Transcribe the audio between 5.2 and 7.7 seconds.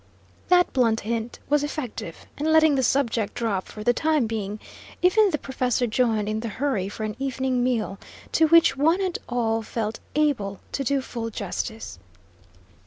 the professor joined in the hurry for an evening